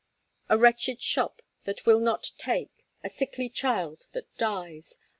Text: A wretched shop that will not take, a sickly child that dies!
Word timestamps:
A 0.49 0.57
wretched 0.57 0.99
shop 0.99 1.43
that 1.65 1.85
will 1.85 1.99
not 1.99 2.31
take, 2.39 2.87
a 3.03 3.07
sickly 3.09 3.49
child 3.49 4.07
that 4.13 4.35
dies! 4.35 4.97